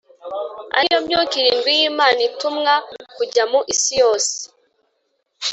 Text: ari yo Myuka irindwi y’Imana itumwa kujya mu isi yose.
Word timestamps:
ari 0.77 0.87
yo 0.93 0.99
Myuka 1.05 1.33
irindwi 1.41 1.71
y’Imana 1.79 2.19
itumwa 2.29 2.73
kujya 3.15 3.43
mu 3.51 3.59
isi 3.73 3.93
yose. 4.01 4.33